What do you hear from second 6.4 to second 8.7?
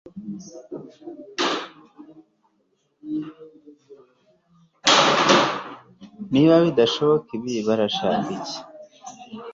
badashaka ibi, barashaka iki